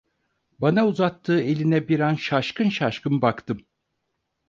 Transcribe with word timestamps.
Bana 0.59 0.85
uzattığı 0.87 1.41
eline 1.41 1.87
bir 1.87 1.99
an 1.99 2.15
şaşkın 2.15 2.69
şaşkın 2.69 3.21
baktım. 3.21 3.65